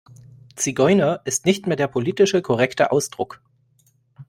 [0.55, 3.39] Zigeuner ist nicht mehr der politische korrekte Ausdruck.